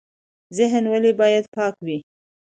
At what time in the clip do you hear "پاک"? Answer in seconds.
1.55-1.75